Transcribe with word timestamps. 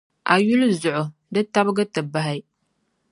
A 0.33 0.35
yuli 0.45 0.69
zuɣu, 0.81 1.03
di 1.33 1.41
tabigi 1.53 1.85
ti 1.93 2.01
bahi. 2.13 2.39